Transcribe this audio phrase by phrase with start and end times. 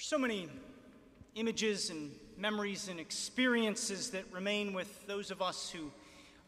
[0.00, 0.48] so many
[1.34, 5.90] images and memories and experiences that remain with those of us who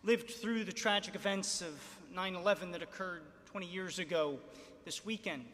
[0.04, 1.75] lived through the tragic events of
[2.15, 4.39] 9 11 that occurred 20 years ago
[4.85, 5.47] this weekend.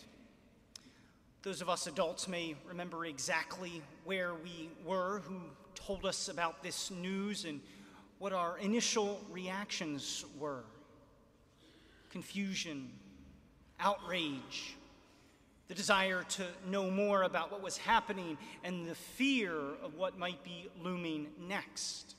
[1.42, 5.40] Those of us adults may remember exactly where we were, who
[5.74, 7.62] told us about this news, and
[8.18, 10.64] what our initial reactions were
[12.10, 12.90] confusion,
[13.80, 14.75] outrage,
[15.68, 19.52] the desire to know more about what was happening, and the fear
[19.82, 22.14] of what might be looming next.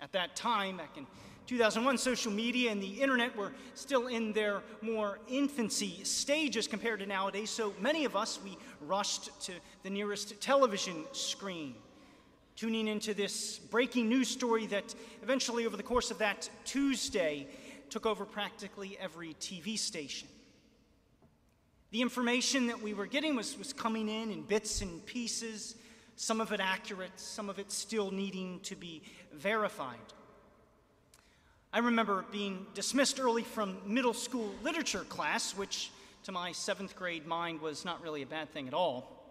[0.00, 1.06] At that time, back in
[1.46, 7.06] 2001, social media and the internet were still in their more infancy stages compared to
[7.06, 9.52] nowadays, so many of us, we rushed to
[9.82, 11.74] the nearest television screen,
[12.56, 17.46] tuning into this breaking news story that eventually, over the course of that Tuesday,
[17.90, 20.28] took over practically every TV station.
[21.94, 25.76] The information that we were getting was, was coming in in bits and pieces,
[26.16, 29.00] some of it accurate, some of it still needing to be
[29.32, 29.94] verified.
[31.72, 35.92] I remember being dismissed early from middle school literature class, which
[36.24, 39.30] to my seventh grade mind was not really a bad thing at all,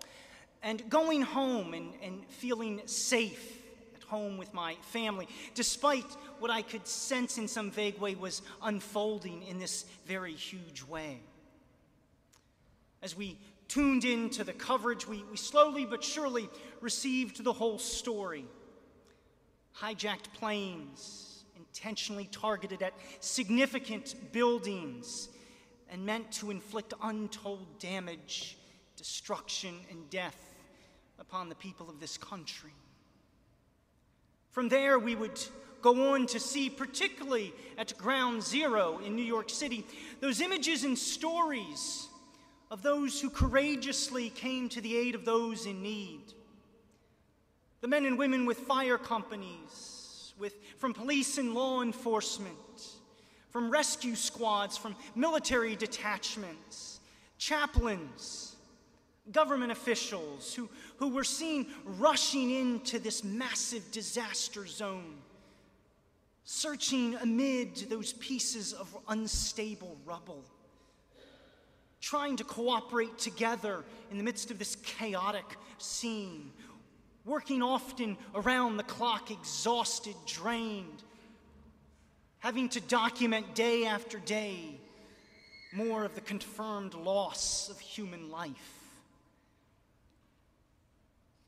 [0.61, 3.61] and going home and, and feeling safe
[3.93, 8.41] at home with my family, despite what I could sense in some vague way was
[8.61, 11.19] unfolding in this very huge way.
[13.03, 13.37] As we
[13.67, 18.45] tuned in to the coverage, we, we slowly but surely received the whole story.
[19.77, 25.27] Hijacked planes, intentionally targeted at significant buildings,
[25.89, 28.57] and meant to inflict untold damage,
[28.95, 30.55] destruction, and death
[31.19, 32.71] upon the people of this country.
[34.51, 35.41] From there, we would
[35.81, 39.85] go on to see, particularly at Ground Zero in New York City,
[40.21, 42.07] those images and stories
[42.73, 46.23] of those who courageously came to the aid of those in need.
[47.81, 52.57] The men and women with fire companies, with, from police and law enforcement,
[53.51, 57.00] from rescue squads, from military detachments,
[57.38, 58.56] chaplains,
[59.31, 60.67] government officials who,
[60.97, 65.17] who were seen rushing into this massive disaster zone,
[66.44, 70.44] searching amid those pieces of unstable rubble
[72.03, 73.81] trying to cooperate together
[74.12, 75.46] in the midst of this chaotic
[75.78, 76.52] scene,
[77.24, 81.02] working often around the clock, exhausted, drained,
[82.40, 84.78] having to document day after day
[85.72, 88.91] more of the confirmed loss of human life.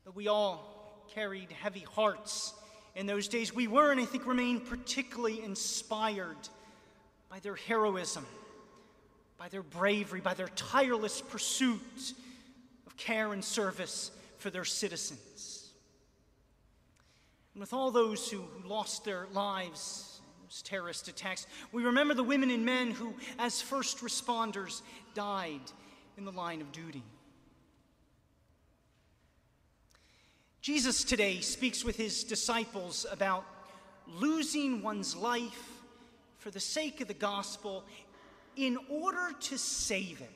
[0.06, 2.54] But we all carried heavy hearts
[2.94, 3.54] in those days.
[3.54, 6.48] We were, and I think remain, particularly inspired
[7.28, 8.24] by their heroism
[9.38, 12.14] by their bravery, by their tireless pursuit
[12.86, 15.70] of care and service for their citizens.
[17.54, 22.22] And with all those who, lost their lives in those terrorist attacks, we remember the
[22.22, 24.82] women and men who, as first responders,
[25.14, 25.60] died
[26.18, 27.02] in the line of duty.
[30.60, 33.44] Jesus today speaks with his disciples about
[34.06, 35.80] losing one's life
[36.38, 37.84] for the sake of the gospel
[38.56, 40.30] in order to save it.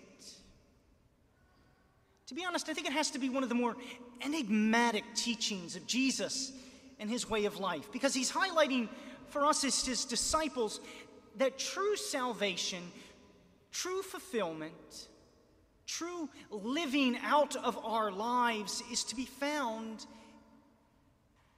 [2.27, 3.77] To be honest, I think it has to be one of the more
[4.25, 6.53] enigmatic teachings of Jesus
[7.01, 8.89] and his way of life because he's highlighting
[9.31, 10.81] for us as his disciples
[11.39, 12.83] that true salvation,
[13.73, 15.09] true fulfillment,
[15.87, 20.07] true living out of our lives is to be found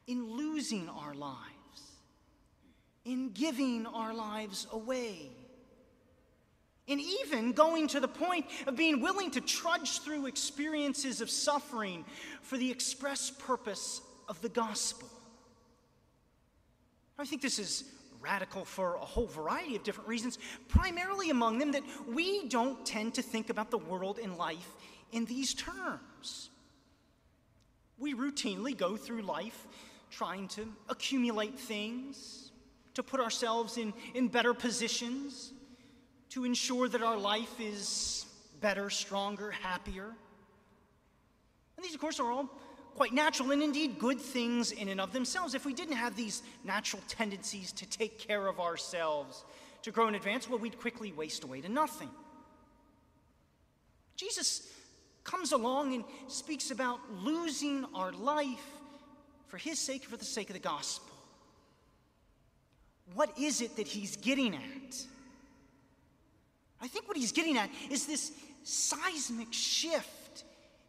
[0.06, 1.41] in losing our lives,
[3.05, 5.31] in giving our lives away
[6.88, 12.04] and even going to the point of being willing to trudge through experiences of suffering
[12.43, 15.09] for the express purpose of the gospel.
[17.19, 17.84] I think this is
[18.20, 20.38] radical for a whole variety of different reasons,
[20.69, 24.69] primarily among them that we don't tend to think about the world and life
[25.12, 26.50] in these terms.
[27.99, 29.67] We routinely go through life
[30.11, 32.50] trying to accumulate things,
[32.94, 35.52] to put ourselves in, in better positions
[36.32, 38.25] to ensure that our life is
[38.61, 40.06] better, stronger, happier.
[41.76, 42.49] And these, of course, are all
[42.94, 45.55] quite natural and indeed good things in and of themselves.
[45.55, 49.44] If we didn't have these natural tendencies to take care of ourselves,
[49.82, 52.08] to grow in advance, well, we'd quickly waste away to nothing.
[54.17, 54.73] Jesus
[55.25, 58.64] comes along and speaks about losing our life
[59.49, 61.14] for his sake, for the sake of the gospel.
[63.14, 65.06] What is it that he's getting at?
[66.82, 68.32] I think what he's getting at is this
[68.64, 70.44] seismic shift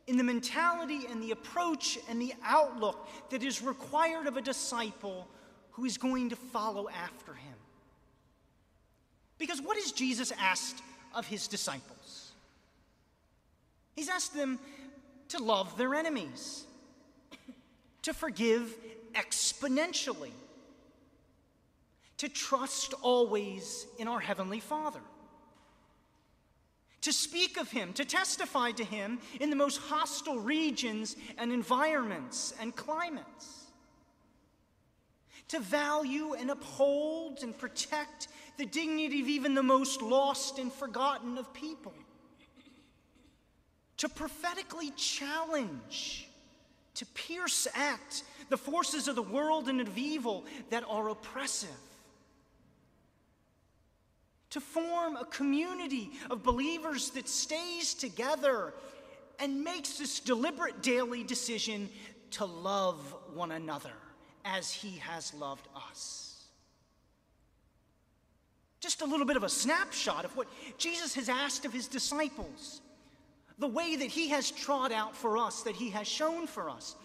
[0.07, 5.27] in the mentality and the approach and the outlook that is required of a disciple
[5.71, 7.53] who is going to follow after him.
[9.37, 10.81] Because what has Jesus asked
[11.13, 12.31] of his disciples?
[13.95, 14.59] He's asked them
[15.29, 16.65] to love their enemies,
[18.01, 18.75] to forgive
[19.13, 20.31] exponentially,
[22.17, 25.01] to trust always in our Heavenly Father,
[27.03, 32.53] to speak of Him, to testify to Him in the most hostile regions and environments
[32.59, 33.65] and climates,
[35.49, 41.37] to value and uphold and protect the dignity of even the most lost and forgotten
[41.37, 41.93] of people,
[43.97, 46.29] to prophetically challenge,
[46.95, 51.69] to pierce at the forces of the world and of evil that are oppressive
[54.53, 58.71] to form a community of believers that stays together
[59.39, 61.89] and makes this deliberate daily decision
[62.29, 62.97] to love
[63.33, 63.93] one another
[64.45, 66.43] as he has loved us.
[68.79, 70.47] Just a little bit of a snapshot of what
[70.77, 72.81] Jesus has asked of his disciples,
[73.57, 76.95] the way that he has trod out for us, that he has shown for us.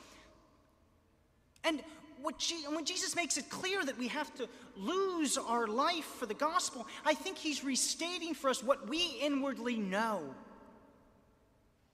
[1.65, 1.83] And
[2.23, 6.26] what Je- when Jesus makes it clear that we have to lose our life for
[6.26, 10.35] the gospel, I think he's restating for us what we inwardly know,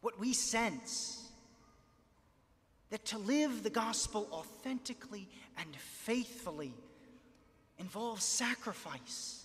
[0.01, 1.21] what we sense.
[2.91, 5.29] That to live the gospel authentically
[5.59, 6.73] and faithfully
[7.79, 9.45] involves sacrifice,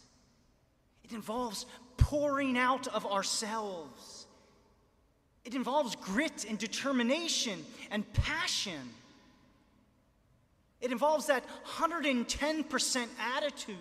[1.04, 1.66] it involves
[1.98, 4.28] pouring out of ourselves,
[5.46, 8.94] it involves grit and determination and passion.
[10.82, 13.78] It involves that 110% attitude.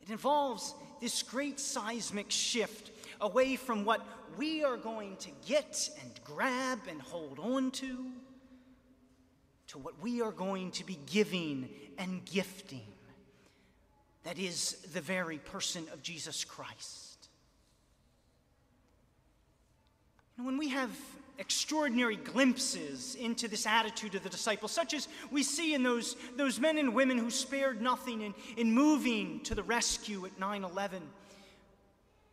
[0.00, 4.06] It involves this great seismic shift away from what
[4.36, 8.06] we are going to get and grab and hold on to
[9.68, 11.66] to what we are going to be giving
[11.96, 12.86] and gifting.
[14.24, 17.28] That is the very person of Jesus Christ.
[20.36, 20.90] And when we have
[21.42, 26.60] extraordinary glimpses into this attitude of the disciples, such as we see in those, those
[26.60, 31.02] men and women who spared nothing in, in moving to the rescue at 9 11.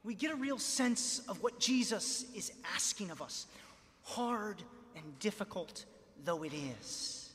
[0.04, 3.48] We get a real sense of what Jesus is asking of us,
[4.04, 4.62] hard
[4.96, 5.86] and difficult
[6.24, 7.32] though it is,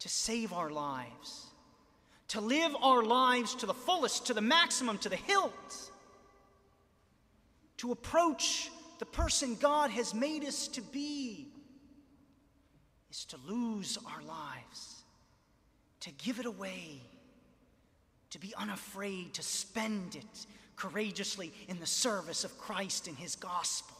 [0.00, 1.46] to save our lives,
[2.28, 5.90] to live our lives to the fullest, to the maximum, to the hilt,
[7.76, 11.48] to approach the person God has made us to be
[13.10, 15.02] is to lose our lives,
[16.00, 17.00] to give it away,
[18.30, 20.46] to be unafraid to spend it
[20.76, 23.96] courageously in the service of Christ and His gospel.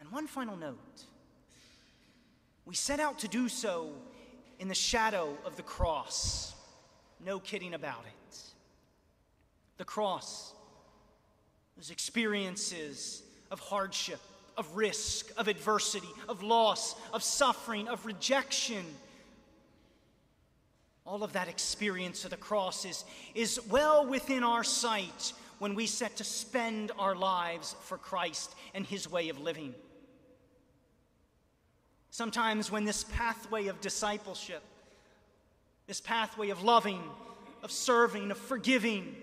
[0.00, 1.04] And one final note
[2.64, 3.92] we set out to do so
[4.58, 6.54] in the shadow of the cross.
[7.24, 8.38] No kidding about it.
[9.78, 10.52] The cross
[11.76, 14.20] those experiences of hardship,
[14.56, 18.84] of risk, of adversity, of loss, of suffering, of rejection.
[21.06, 25.86] All of that experience of the cross is, is well within our sight when we
[25.86, 29.74] set to spend our lives for Christ and His way of living.
[32.10, 34.62] Sometimes, when this pathway of discipleship,
[35.86, 37.02] this pathway of loving,
[37.62, 39.14] of serving, of forgiving,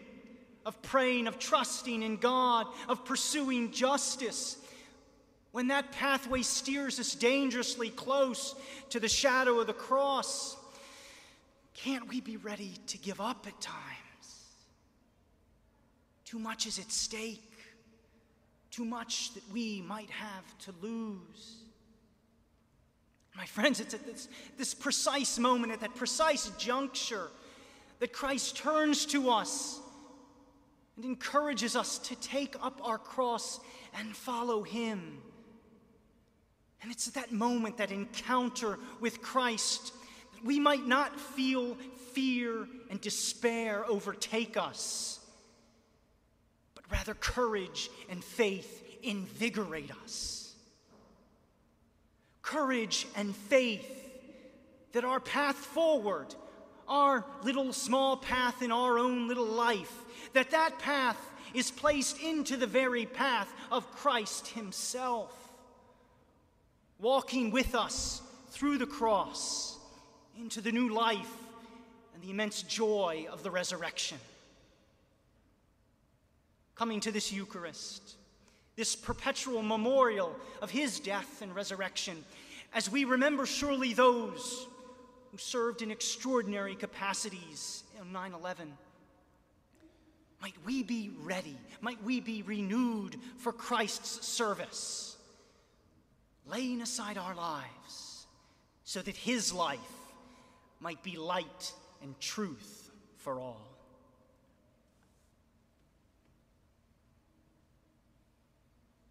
[0.65, 4.57] of praying, of trusting in God, of pursuing justice,
[5.51, 8.55] when that pathway steers us dangerously close
[8.89, 10.57] to the shadow of the cross,
[11.75, 13.77] can't we be ready to give up at times?
[16.25, 17.51] Too much is at stake,
[18.71, 21.57] too much that we might have to lose.
[23.35, 24.27] My friends, it's at this,
[24.57, 27.27] this precise moment, at that precise juncture,
[27.99, 29.79] that Christ turns to us
[30.95, 33.59] and encourages us to take up our cross
[33.97, 35.21] and follow Him.
[36.81, 39.93] And it's at that moment, that encounter with Christ,
[40.33, 41.75] that we might not feel
[42.11, 45.19] fear and despair overtake us,
[46.75, 50.53] but rather courage and faith invigorate us.
[52.41, 53.89] Courage and faith
[54.91, 56.35] that our path forward,
[56.87, 59.91] our little small path in our own little life,
[60.33, 61.17] that that path
[61.53, 65.31] is placed into the very path of Christ Himself,
[66.99, 69.77] walking with us through the cross
[70.39, 71.31] into the new life
[72.13, 74.17] and the immense joy of the resurrection.
[76.75, 78.15] Coming to this Eucharist,
[78.75, 82.23] this perpetual memorial of his death and resurrection,
[82.73, 84.67] as we remember surely those
[85.33, 88.71] who served in extraordinary capacities on 9 11.
[90.39, 91.57] Might we be ready?
[91.81, 95.17] Might we be renewed for Christ's service,
[96.45, 98.27] laying aside our lives
[98.83, 99.79] so that his life
[100.79, 101.73] might be light
[102.03, 103.72] and truth for all.